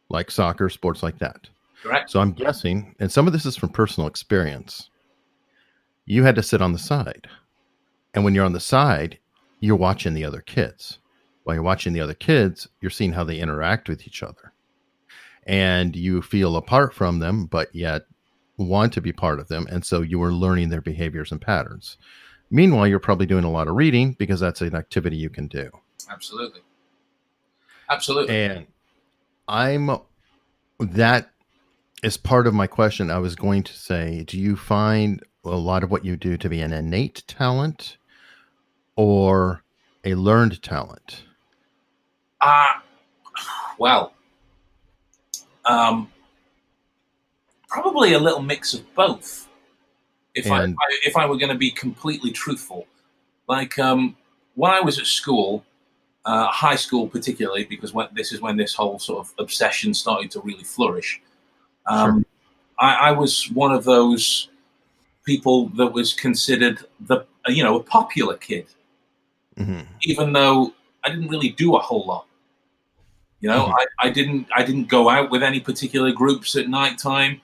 [0.08, 1.48] like soccer, sports like that.
[1.82, 2.10] Correct.
[2.10, 4.90] So I'm guessing, and some of this is from personal experience
[6.10, 7.28] you had to sit on the side.
[8.14, 9.20] And when you're on the side,
[9.60, 10.98] you're watching the other kids.
[11.44, 14.52] While you're watching the other kids, you're seeing how they interact with each other.
[15.46, 18.02] And you feel apart from them, but yet
[18.60, 19.66] want to be part of them.
[19.70, 21.96] And so you are learning their behaviors and patterns.
[22.50, 25.70] Meanwhile, you're probably doing a lot of reading because that's an activity you can do.
[26.10, 26.60] Absolutely.
[27.88, 28.34] Absolutely.
[28.34, 28.66] And
[29.48, 29.90] I'm
[30.78, 31.30] that
[32.02, 33.10] is part of my question.
[33.10, 36.48] I was going to say, do you find a lot of what you do to
[36.48, 37.98] be an innate talent
[38.96, 39.62] or
[40.04, 41.24] a learned talent?
[42.40, 42.80] Ah, uh,
[43.78, 44.14] well,
[45.64, 46.10] um,
[47.70, 49.48] probably a little mix of both.
[50.34, 50.72] If I
[51.04, 52.86] if I were going to be completely truthful,
[53.48, 54.16] like um,
[54.54, 55.64] when I was at school,
[56.24, 60.30] uh, high school particularly, because when, this is when this whole sort of obsession started
[60.32, 61.20] to really flourish.
[61.86, 62.24] Um, sure.
[62.78, 64.48] I, I was one of those
[65.24, 68.66] people that was considered the you know a popular kid,
[69.56, 69.80] mm-hmm.
[70.02, 72.26] even though I didn't really do a whole lot.
[73.40, 73.72] You know, mm-hmm.
[74.00, 77.40] I, I didn't I didn't go out with any particular groups at night time.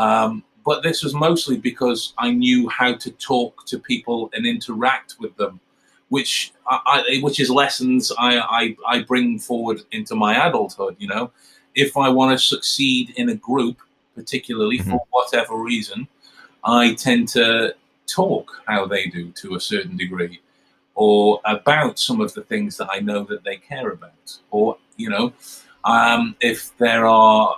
[0.00, 5.16] Um, but this was mostly because I knew how to talk to people and interact
[5.20, 5.60] with them,
[6.08, 10.96] which I, which is lessons I, I, I bring forward into my adulthood.
[10.98, 11.32] You know,
[11.74, 13.78] if I want to succeed in a group,
[14.14, 14.90] particularly mm-hmm.
[14.90, 16.08] for whatever reason,
[16.64, 17.74] I tend to
[18.06, 20.40] talk how they do to a certain degree,
[20.94, 25.10] or about some of the things that I know that they care about, or you
[25.10, 25.32] know,
[25.84, 27.56] um, if there are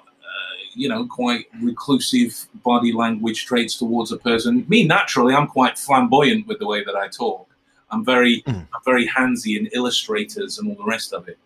[0.75, 4.65] you know quite reclusive body language traits towards a person.
[4.69, 7.49] Me naturally, I'm quite flamboyant with the way that I talk.
[7.91, 8.67] I'm very mm.
[8.75, 11.39] I'm very handsy in illustrators and all the rest of it.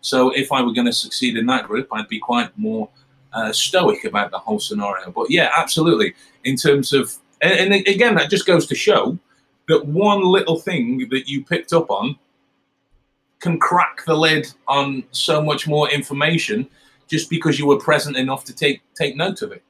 [0.00, 2.88] So if I were going to succeed in that group, I'd be quite more
[3.32, 5.10] uh, stoic about the whole scenario.
[5.10, 6.14] But yeah, absolutely.
[6.44, 9.16] In terms of, and, and again, that just goes to show
[9.68, 12.18] that one little thing that you picked up on
[13.38, 16.68] can crack the lid on so much more information
[17.12, 19.62] just because you were present enough to take take note of it.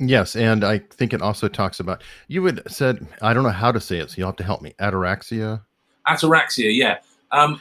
[0.00, 3.70] Yes, and I think it also talks about you had said I don't know how
[3.70, 4.74] to say it, so you'll have to help me.
[4.80, 5.62] Ataraxia.
[6.08, 6.98] Ataraxia, yeah.
[7.30, 7.60] Um,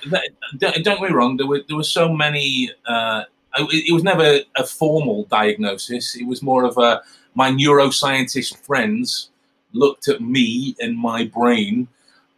[0.58, 1.38] don't get me wrong.
[1.38, 3.24] There were there were so many uh,
[3.58, 6.16] it was never a formal diagnosis.
[6.16, 7.02] It was more of a
[7.36, 9.30] my neuroscientist friends
[9.74, 11.88] looked at me and my brain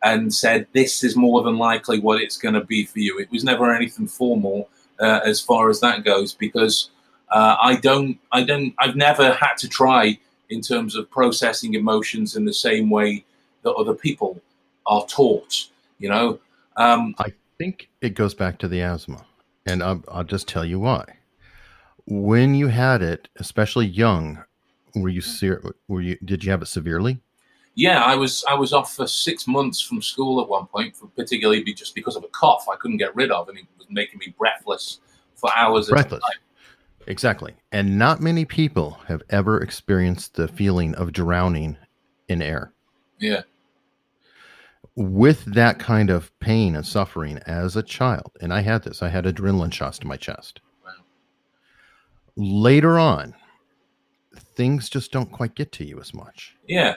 [0.03, 3.31] and said, "This is more than likely what it's going to be for you." It
[3.31, 6.89] was never anything formal uh, as far as that goes because
[7.31, 10.17] uh, I don't, I don't, I've never had to try
[10.49, 13.25] in terms of processing emotions in the same way
[13.63, 14.41] that other people
[14.85, 15.69] are taught.
[15.99, 16.39] You know,
[16.77, 19.25] um, I think it goes back to the asthma
[19.65, 21.03] and I'll, I'll just tell you why.
[22.05, 24.43] When you had it, especially young,
[24.95, 27.19] were you ser- were you did you have it severely?
[27.77, 31.05] Yeah, I was I was off for six months from school at one point, for
[31.09, 34.17] particularly just because of a cough I couldn't get rid of, and it was making
[34.17, 34.99] me breathless
[35.35, 35.87] for hours.
[35.87, 36.23] Breathless.
[37.05, 37.53] Exactly.
[37.71, 41.77] And not many people have ever experienced the feeling of drowning
[42.27, 42.73] in air.
[43.19, 43.43] Yeah.
[44.97, 49.09] with that kind of pain and suffering as a child, and I had this, I
[49.09, 50.59] had adrenaline shots to my chest.
[50.83, 50.91] Wow.
[52.35, 53.35] Later on,
[54.55, 56.55] things just don't quite get to you as much.
[56.67, 56.95] Yeah.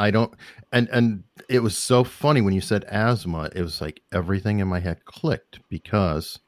[0.00, 0.32] I don't
[0.72, 4.66] and and it was so funny when you said asthma, it was like everything in
[4.66, 6.38] my head clicked because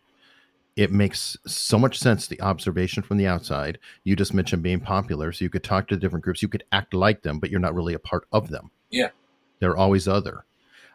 [0.74, 3.78] it makes so much sense the observation from the outside.
[4.04, 6.94] You just mentioned being popular, so you could talk to different groups, you could act
[6.94, 8.70] like them, but you're not really a part of them.
[8.90, 9.10] Yeah.
[9.58, 10.46] They're always other.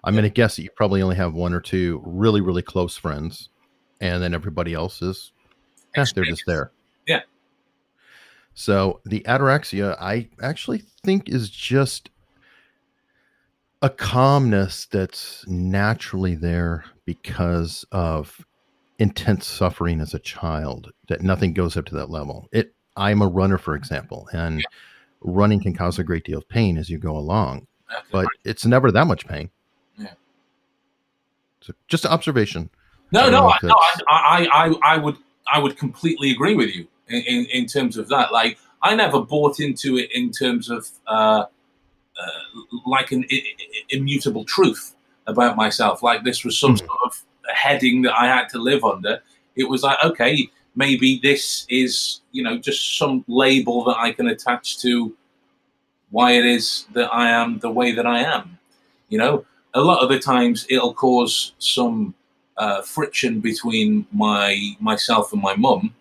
[0.03, 0.21] I'm yeah.
[0.21, 3.49] going to guess that you probably only have one or two really, really close friends,
[4.01, 5.31] and then everybody else is,
[5.95, 6.71] yeah, they're just there.
[7.07, 7.21] Yeah.
[8.55, 12.09] So the ataraxia, I actually think, is just
[13.81, 18.45] a calmness that's naturally there because of
[18.99, 22.47] intense suffering as a child that nothing goes up to that level.
[22.51, 24.65] It i'm a runner for example and
[25.21, 27.67] running can cause a great deal of pain as you go along
[28.11, 29.51] but it's never that much pain.
[29.97, 30.13] Yeah.
[31.61, 32.71] So just an observation
[33.11, 33.75] no no, I, no
[34.09, 38.09] I, I, I would i would completely agree with you in, in, in terms of
[38.09, 38.33] that.
[38.33, 41.45] Like i never bought into it in terms of uh,
[42.85, 43.25] like an
[43.89, 44.95] immutable truth
[45.27, 46.03] about myself.
[46.03, 46.79] Like this was some mm.
[46.79, 47.21] sort of
[47.53, 49.21] heading that I had to live under.
[49.55, 54.27] It was like, okay, maybe this is, you know, just some label that I can
[54.27, 55.15] attach to
[56.09, 58.57] why it is that I am the way that I am.
[59.09, 62.13] You know, a lot of the times it'll cause some
[62.57, 65.93] uh, friction between my myself and my mum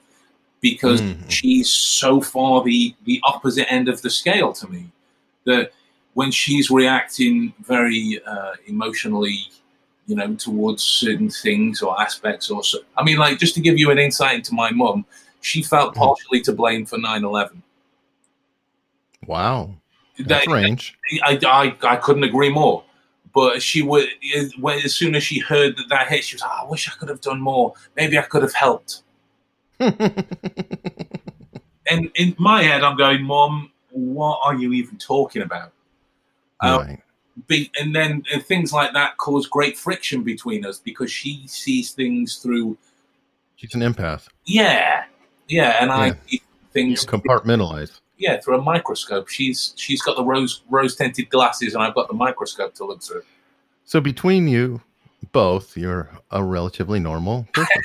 [0.60, 1.18] because mm.
[1.28, 4.90] she's so far the the opposite end of the scale to me
[5.44, 5.70] that
[6.16, 9.36] when she's reacting very uh, emotionally,
[10.06, 13.78] you know, towards certain things or aspects, or so, I mean, like just to give
[13.78, 15.04] you an insight into my mum,
[15.42, 16.00] she felt mm-hmm.
[16.00, 17.60] partially to blame for 9/11.
[19.26, 19.74] Wow,
[20.18, 20.96] that's that, range.
[21.22, 22.82] I, I I couldn't agree more.
[23.34, 26.64] But she would, as soon as she heard that that hit, she was like, oh,
[26.66, 27.74] "I wish I could have done more.
[27.94, 29.02] Maybe I could have helped."
[29.78, 30.00] and
[31.90, 35.72] in my head, I'm going, "Mom, what are you even talking about?"
[36.60, 37.02] Um, right.
[37.48, 41.92] Be, and then and things like that cause great friction between us because she sees
[41.92, 42.78] things through.
[43.56, 44.28] She's an empath.
[44.46, 45.04] Yeah,
[45.48, 45.96] yeah, and yeah.
[45.96, 46.40] I
[46.72, 48.00] things you compartmentalize.
[48.18, 49.28] Yeah, through a microscope.
[49.28, 53.02] She's she's got the rose rose tinted glasses, and I've got the microscope to look
[53.02, 53.22] through.
[53.84, 54.80] So between you
[55.32, 57.82] both, you're a relatively normal person.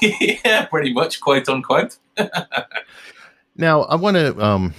[0.00, 1.98] yeah, pretty much, quote unquote.
[3.56, 4.74] now I want to um,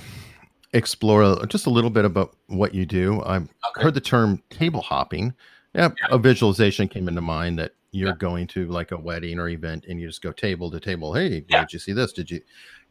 [0.75, 3.21] explore just a little bit about what you do.
[3.23, 3.83] I've okay.
[3.83, 5.33] heard the term table hopping.
[5.73, 8.15] Yeah, yeah, a visualization came into mind that you're yeah.
[8.17, 11.13] going to like a wedding or event and you just go table to table.
[11.13, 11.61] Hey, yeah.
[11.61, 12.13] did you see this?
[12.13, 12.41] Did you?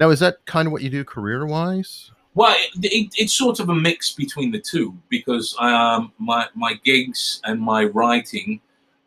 [0.01, 2.11] Now, is that kind of what you do career wise?
[2.35, 6.75] Well, it, it, it's sort of a mix between the two because um, my my
[6.85, 8.61] gigs and my writing,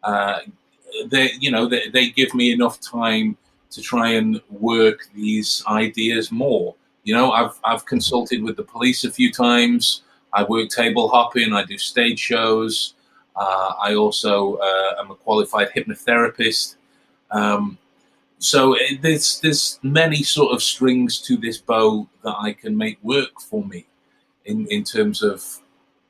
[0.04, 0.40] uh,
[1.06, 3.38] they you know they, they give me enough time
[3.72, 6.76] to try and work these ideas more.
[7.08, 10.02] You know, I've I've consulted with the police a few times.
[10.34, 11.54] I work table hopping.
[11.54, 12.96] I do stage shows.
[13.34, 16.76] Uh, I also uh, am a qualified hypnotherapist.
[17.32, 17.78] Um,
[18.40, 22.98] so it, there's there's many sort of strings to this bow that I can make
[23.04, 23.86] work for me,
[24.44, 25.62] in in terms of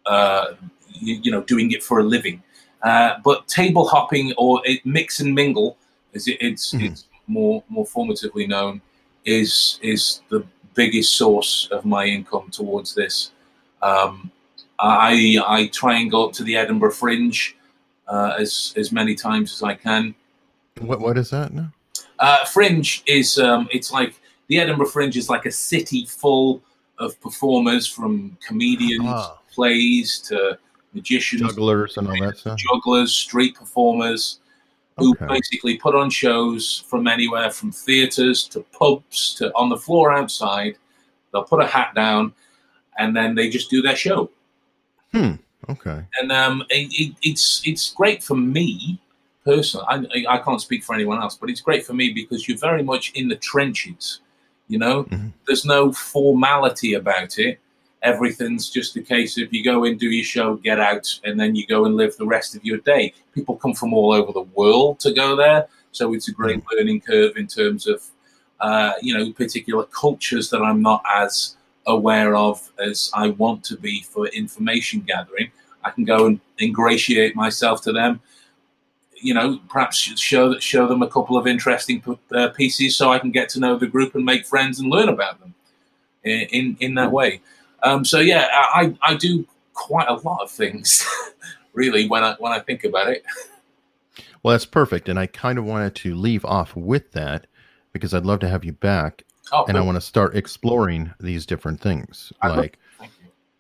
[0.07, 0.55] uh,
[0.88, 2.41] you, you, know doing it for a living.
[2.81, 5.77] Uh, but table hopping or it, mix and mingle,
[6.15, 6.86] as it, it's mm-hmm.
[6.86, 8.81] it's more more formatively known,
[9.25, 10.43] is is the
[10.77, 13.31] biggest source of my income towards this.
[13.81, 14.31] Um,
[14.79, 17.57] I I try and go up to the Edinburgh Fringe
[18.07, 20.15] uh, as as many times as I can.
[20.79, 21.73] What what is that now?
[22.19, 24.13] Uh, Fringe is um, it's like
[24.47, 26.61] the Edinburgh Fringe is like a city full
[26.99, 29.37] of performers from comedians, ah.
[29.51, 30.57] plays to
[30.93, 32.57] magicians, jugglers, and all that stuff.
[32.57, 34.39] Jugglers, street performers
[34.98, 35.27] who okay.
[35.27, 40.77] basically put on shows from anywhere from theaters to pubs to on the floor outside.
[41.31, 42.33] They'll put a hat down
[42.98, 44.29] and then they just do their show.
[45.12, 45.33] Hmm.
[45.69, 46.04] Okay.
[46.19, 49.00] And um, it, it, it's it's great for me
[49.43, 49.85] personally.
[50.25, 52.83] I, I can't speak for anyone else, but it's great for me because you're very
[52.83, 54.21] much in the trenches.
[54.67, 55.29] You know, mm-hmm.
[55.45, 57.60] there's no formality about it
[58.04, 61.56] everything's just a case of you go in, do your show, get out, and then
[61.56, 63.13] you go and live the rest of your day.
[63.33, 66.65] People come from all over the world to go there, so it's a great mm.
[66.71, 68.04] learning curve in terms of
[68.60, 73.77] uh, you know particular cultures that I'm not as aware of as I want to
[73.77, 75.52] be for information gathering.
[75.83, 78.19] I can go and ingratiate myself to them.
[79.13, 83.31] You know, perhaps show show them a couple of interesting uh, pieces so I can
[83.31, 85.56] get to know the group and make friends and learn about them
[86.23, 87.41] in in, in that way.
[87.84, 91.06] Um, so yeah, I I do quite a lot of things,
[91.73, 93.23] really, when I when I think about it.
[94.44, 97.48] Well, that's perfect, and I kind of wanted to leave off with that
[97.94, 99.84] because I'd love to have you back, oh, and cool.
[99.84, 102.32] I want to start exploring these different things.
[102.42, 102.80] I like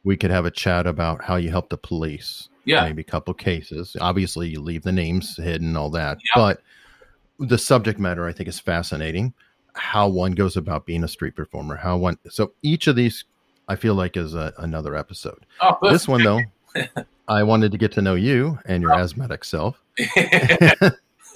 [0.03, 2.49] we could have a chat about how you help the police.
[2.65, 3.95] Yeah, maybe a couple cases.
[4.01, 6.31] Obviously, you leave the names hidden, all that, yeah.
[6.35, 6.61] but
[7.39, 9.33] the subject matter I think is fascinating.
[9.75, 11.75] How one goes about being a street performer.
[11.75, 12.17] How one.
[12.29, 13.25] So each of these,
[13.67, 15.45] I feel like, is a, another episode.
[15.61, 16.41] Oh, this one though,
[17.27, 18.99] I wanted to get to know you and your oh.
[18.99, 19.81] asthmatic self.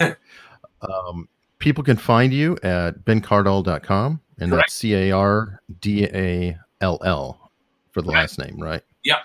[0.00, 1.28] um,
[1.58, 4.68] people can find you at bencardall.com and Correct.
[4.68, 7.50] that's C A R D A L L
[7.92, 8.82] for the last name, right?
[9.04, 9.20] Yeah.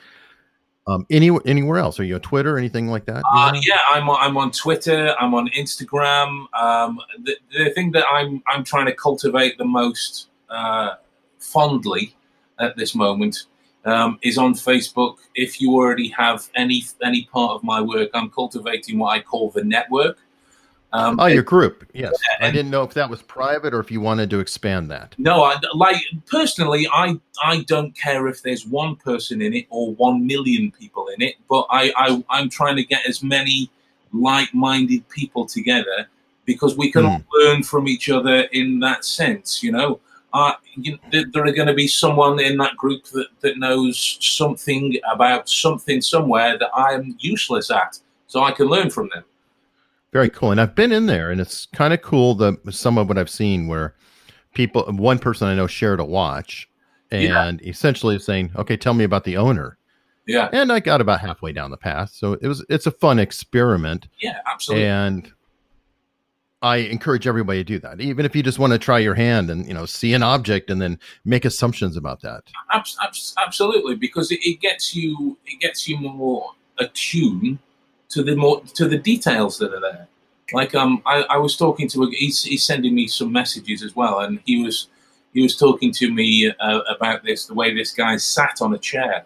[0.85, 1.99] Um, any anywhere else?
[1.99, 3.23] Are you on Twitter, anything like that?
[3.33, 5.13] Uh, yeah, I'm on, I'm on Twitter.
[5.19, 6.45] I'm on Instagram.
[6.53, 10.95] Um, the, the thing that I'm I'm trying to cultivate the most uh,
[11.39, 12.15] fondly
[12.59, 13.45] at this moment
[13.85, 15.17] um, is on Facebook.
[15.35, 19.49] If you already have any any part of my work, I'm cultivating what I call
[19.51, 20.17] the network.
[20.93, 21.85] Um, oh, your group.
[21.93, 22.13] Yes.
[22.39, 25.15] I didn't know if that was private or if you wanted to expand that.
[25.17, 25.97] No, I, like
[26.27, 31.07] personally, I I don't care if there's one person in it or one million people
[31.07, 33.69] in it, but I, I I'm trying to get as many
[34.13, 36.07] like-minded people together
[36.45, 37.09] because we can mm.
[37.09, 39.61] all learn from each other in that sense.
[39.61, 39.99] You know,
[40.37, 44.97] uh, you, there are going to be someone in that group that that knows something
[45.11, 49.23] about something somewhere that I'm useless at, so I can learn from them.
[50.13, 50.51] Very cool.
[50.51, 52.35] And I've been in there, and it's kind of cool.
[52.35, 53.95] The some of what I've seen where
[54.53, 56.69] people, one person I know shared a watch,
[57.11, 57.69] and yeah.
[57.69, 59.77] essentially saying, "Okay, tell me about the owner."
[60.27, 60.49] Yeah.
[60.51, 64.07] And I got about halfway down the path, so it was it's a fun experiment.
[64.19, 64.87] Yeah, absolutely.
[64.87, 65.31] And
[66.61, 69.51] I encourage everybody to do that, even if you just want to try your hand
[69.51, 72.43] and you know see an object and then make assumptions about that.
[72.73, 77.59] Absolutely, because it, gets you it gets you more attuned
[78.09, 80.07] to the more to the details that are there.
[80.51, 83.95] Like um, I, I was talking to a, he's, he's sending me some messages as
[83.95, 84.87] well, and he was
[85.33, 88.79] he was talking to me uh, about this the way this guy sat on a
[88.79, 89.25] chair,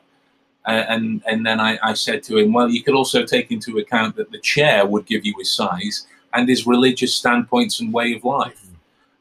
[0.67, 3.77] uh, and and then I, I said to him, well, you could also take into
[3.77, 8.13] account that the chair would give you his size and his religious standpoints and way
[8.13, 8.65] of life,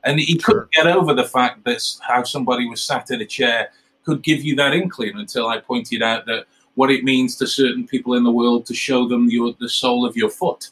[0.05, 3.71] and he couldn't get over the fact that how somebody was sat in a chair
[4.05, 7.87] could give you that inkling until I pointed out that what it means to certain
[7.87, 10.71] people in the world to show them your the sole of your foot.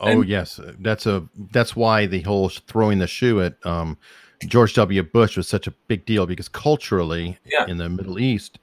[0.00, 3.96] Oh and, yes, that's a that's why the whole throwing the shoe at um,
[4.46, 5.02] George W.
[5.02, 7.66] Bush was such a big deal because culturally yeah.
[7.66, 8.58] in the Middle East,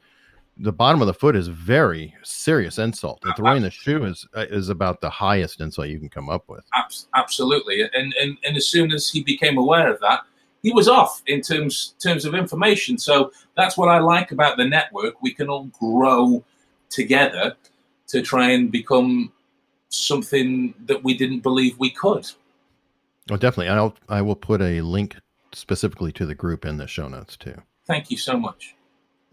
[0.57, 4.45] the bottom of the foot is very serious insult, and throwing the shoe is uh,
[4.49, 6.63] is about the highest insult you can come up with.
[7.15, 10.21] Absolutely, and and and as soon as he became aware of that,
[10.61, 12.97] he was off in terms terms of information.
[12.97, 15.21] So that's what I like about the network.
[15.21, 16.43] We can all grow
[16.89, 17.55] together
[18.07, 19.31] to try and become
[19.89, 22.29] something that we didn't believe we could.
[23.31, 23.69] Oh, definitely.
[23.69, 25.15] I'll I will put a link
[25.51, 27.59] specifically to the group in the show notes too.
[27.85, 28.75] Thank you so much.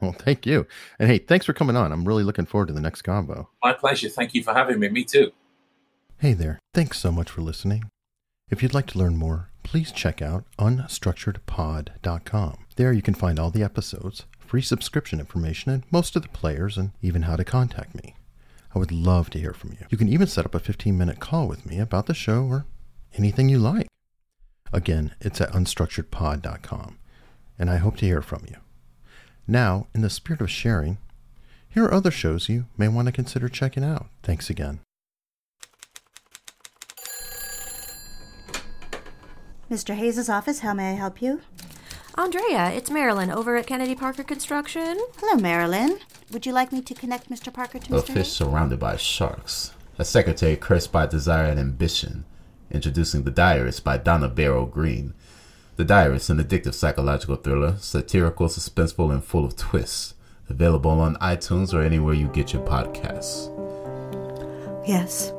[0.01, 0.67] Well, thank you.
[0.99, 1.93] And hey, thanks for coming on.
[1.93, 3.49] I'm really looking forward to the next combo.
[3.63, 4.09] My pleasure.
[4.09, 4.89] Thank you for having me.
[4.89, 5.33] Me too.
[6.19, 6.59] Hey there.
[6.75, 7.85] Thanks so much for listening.
[8.51, 12.59] If you'd like to learn more, please check out unstructuredpod.com.
[12.77, 16.77] There you can find all the episodes, free subscription information, and most of the players,
[16.77, 18.17] and even how to contact me.
[18.75, 19.87] I would love to hear from you.
[19.91, 22.67] You can even set up a 15 minute call with me about the show or
[23.17, 23.89] anything you like.
[24.73, 26.99] Again, it's at unstructuredpod.com,
[27.59, 28.57] and I hope to hear from you.
[29.51, 30.99] Now, in the spirit of sharing,
[31.69, 34.07] here are other shows you may want to consider checking out.
[34.23, 34.79] Thanks again.
[39.69, 39.97] Mr.
[39.97, 41.41] Hayes' office, how may I help you?
[42.15, 44.97] Andrea, it's Marilyn over at Kennedy Parker Construction.
[45.19, 45.99] Hello, Marilyn.
[46.31, 47.53] Would you like me to connect Mr.
[47.53, 48.09] Parker to Mr.
[48.09, 49.73] A fish surrounded by sharks.
[49.99, 52.25] A secretary cursed by desire and ambition.
[52.71, 55.13] Introducing The Diarist by Donna Barrow Green.
[55.81, 60.13] The Diarist, an addictive psychological thriller, satirical, suspenseful, and full of twists.
[60.51, 63.49] Available on iTunes or anywhere you get your podcasts.
[64.87, 65.33] Yes.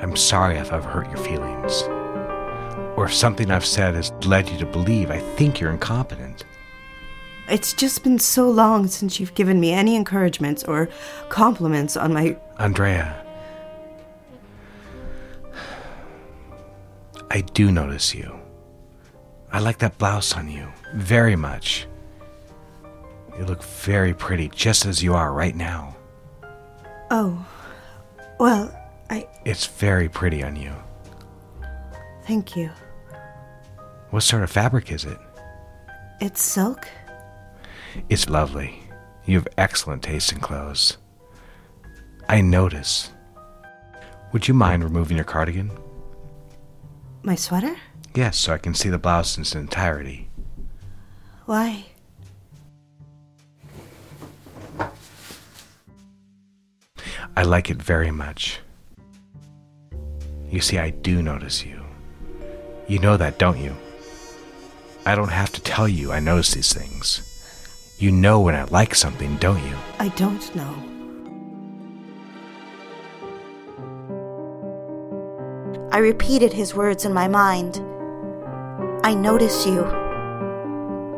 [0.00, 1.82] I'm sorry if I've hurt your feelings
[2.96, 6.44] or if something I've said has led you to believe I think you're incompetent.
[7.48, 10.88] It's just been so long since you've given me any encouragements or
[11.28, 12.36] compliments on my.
[12.58, 13.24] Andrea.
[17.30, 18.39] I do notice you.
[19.52, 21.86] I like that blouse on you very much.
[23.38, 25.96] You look very pretty just as you are right now.
[27.10, 27.44] Oh.
[28.38, 28.74] Well,
[29.08, 29.26] I.
[29.44, 30.72] It's very pretty on you.
[32.24, 32.70] Thank you.
[34.10, 35.18] What sort of fabric is it?
[36.20, 36.86] It's silk.
[38.08, 38.82] It's lovely.
[39.24, 40.98] You have excellent taste in clothes.
[42.28, 43.10] I notice.
[44.32, 45.70] Would you mind removing your cardigan?
[47.22, 47.76] My sweater?
[48.14, 50.28] Yes, so I can see the blouse in its entirety.
[51.46, 51.84] Why?
[57.36, 58.60] I like it very much.
[60.48, 61.80] You see, I do notice you.
[62.88, 63.76] You know that, don't you?
[65.06, 67.22] I don't have to tell you I notice these things.
[67.98, 69.76] You know when I like something, don't you?
[69.98, 70.74] I don't know.
[75.92, 77.80] I repeated his words in my mind.
[79.02, 79.82] I notice you.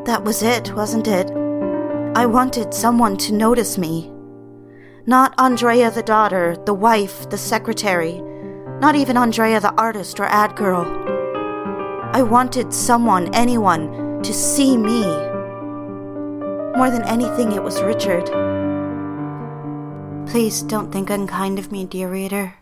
[0.04, 1.30] That was it, wasn't it?
[2.14, 4.12] I wanted someone to notice me.
[5.06, 8.20] Not Andrea the daughter, the wife, the secretary,
[8.80, 10.84] not even Andrea the artist or ad girl.
[12.12, 15.02] I wanted someone, anyone, to see me.
[16.76, 18.26] More than anything, it was Richard.
[20.28, 22.54] Please don't think unkind of me, dear reader.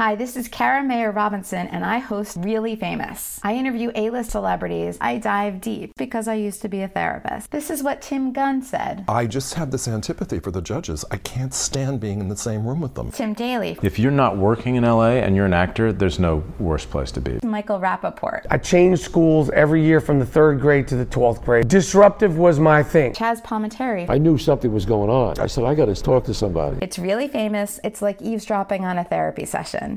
[0.00, 3.38] Hi, this is Kara Mayer Robinson, and I host Really Famous.
[3.42, 4.96] I interview A list celebrities.
[4.98, 7.50] I dive deep because I used to be a therapist.
[7.50, 11.04] This is what Tim Gunn said I just have this antipathy for the judges.
[11.10, 13.10] I can't stand being in the same room with them.
[13.10, 16.86] Tim Daly, If you're not working in LA and you're an actor, there's no worse
[16.86, 17.38] place to be.
[17.42, 21.68] Michael Rapaport, I changed schools every year from the third grade to the 12th grade.
[21.68, 23.12] Disruptive was my thing.
[23.12, 24.08] Chaz Palminteri.
[24.08, 25.38] I knew something was going on.
[25.38, 26.78] I said, I got to talk to somebody.
[26.80, 27.78] It's really famous.
[27.84, 29.89] It's like eavesdropping on a therapy session.